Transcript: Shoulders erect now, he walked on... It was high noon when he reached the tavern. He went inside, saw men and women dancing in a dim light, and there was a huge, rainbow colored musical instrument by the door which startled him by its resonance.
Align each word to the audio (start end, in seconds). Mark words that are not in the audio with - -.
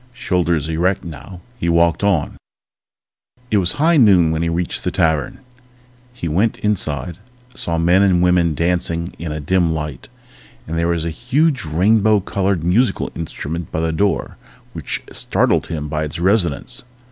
Shoulders 0.15 0.67
erect 0.67 1.03
now, 1.03 1.41
he 1.59 1.69
walked 1.69 2.03
on... 2.03 2.35
It 3.51 3.57
was 3.59 3.73
high 3.73 3.97
noon 3.97 4.31
when 4.31 4.41
he 4.41 4.49
reached 4.49 4.83
the 4.83 4.89
tavern. 4.89 5.41
He 6.11 6.27
went 6.27 6.57
inside, 6.61 7.19
saw 7.53 7.77
men 7.77 8.01
and 8.01 8.23
women 8.23 8.55
dancing 8.55 9.13
in 9.19 9.31
a 9.31 9.39
dim 9.39 9.75
light, 9.75 10.09
and 10.67 10.75
there 10.75 10.87
was 10.87 11.05
a 11.05 11.11
huge, 11.11 11.65
rainbow 11.65 12.19
colored 12.19 12.63
musical 12.63 13.11
instrument 13.15 13.71
by 13.71 13.81
the 13.81 13.91
door 13.93 14.37
which 14.73 15.03
startled 15.11 15.67
him 15.67 15.87
by 15.87 16.05
its 16.05 16.17
resonance. 16.17 16.81